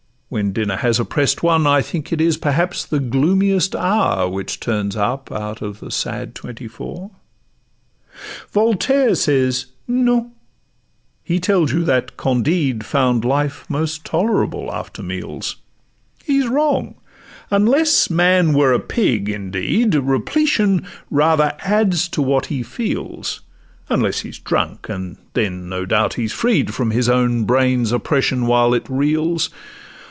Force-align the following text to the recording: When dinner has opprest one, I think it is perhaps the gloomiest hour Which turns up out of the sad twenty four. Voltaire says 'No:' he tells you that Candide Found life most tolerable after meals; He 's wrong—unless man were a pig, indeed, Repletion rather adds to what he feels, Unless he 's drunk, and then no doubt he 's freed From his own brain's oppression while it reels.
When 0.31 0.53
dinner 0.53 0.77
has 0.77 0.97
opprest 0.97 1.43
one, 1.43 1.67
I 1.67 1.81
think 1.81 2.13
it 2.13 2.21
is 2.21 2.37
perhaps 2.37 2.85
the 2.85 3.01
gloomiest 3.01 3.75
hour 3.75 4.29
Which 4.29 4.61
turns 4.61 4.95
up 4.95 5.29
out 5.29 5.61
of 5.61 5.81
the 5.81 5.91
sad 5.91 6.35
twenty 6.35 6.69
four. 6.69 7.11
Voltaire 8.49 9.13
says 9.15 9.65
'No:' 9.89 10.31
he 11.21 11.37
tells 11.41 11.73
you 11.73 11.83
that 11.83 12.15
Candide 12.15 12.85
Found 12.85 13.25
life 13.25 13.65
most 13.69 14.05
tolerable 14.05 14.71
after 14.73 15.03
meals; 15.03 15.57
He 16.23 16.39
's 16.41 16.47
wrong—unless 16.47 18.09
man 18.09 18.53
were 18.53 18.71
a 18.71 18.79
pig, 18.79 19.27
indeed, 19.27 19.93
Repletion 19.95 20.87
rather 21.09 21.51
adds 21.59 22.07
to 22.07 22.21
what 22.21 22.45
he 22.45 22.63
feels, 22.63 23.41
Unless 23.89 24.21
he 24.21 24.31
's 24.31 24.39
drunk, 24.39 24.87
and 24.87 25.17
then 25.33 25.67
no 25.67 25.83
doubt 25.85 26.13
he 26.13 26.25
's 26.27 26.31
freed 26.31 26.73
From 26.73 26.91
his 26.91 27.09
own 27.09 27.43
brain's 27.43 27.91
oppression 27.91 28.45
while 28.47 28.73
it 28.73 28.85
reels. 28.87 29.49